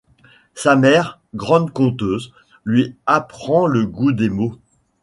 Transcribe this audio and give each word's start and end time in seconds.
Sa 0.55 0.75
mère, 0.75 1.19
grande 1.35 1.71
conteuse, 1.71 2.33
lui 2.65 2.95
apprend 3.05 3.67
le 3.67 3.85
goût 3.85 4.11
des 4.13 4.29
mots. 4.29 4.55